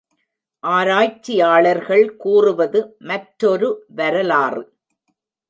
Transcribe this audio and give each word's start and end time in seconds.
ஆராய்ச்சியாளர்கள் 0.63 2.15
கூறுவது 2.15 2.95
மற்றொரு 2.99 3.69
வரலாறு. 3.95 4.63